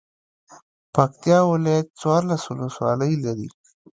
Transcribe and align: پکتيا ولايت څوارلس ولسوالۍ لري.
پکتيا 0.93 1.39
ولايت 1.51 1.87
څوارلس 1.99 2.43
ولسوالۍ 2.47 3.13
لري. 3.25 3.49